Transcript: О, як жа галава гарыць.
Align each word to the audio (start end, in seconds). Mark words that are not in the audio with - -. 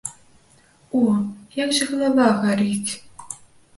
О, 1.01 1.01
як 1.63 1.75
жа 1.81 1.91
галава 1.93 2.27
гарыць. 2.47 2.91